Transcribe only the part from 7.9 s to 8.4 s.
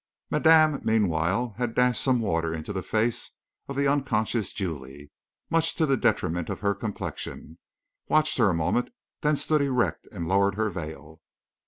watched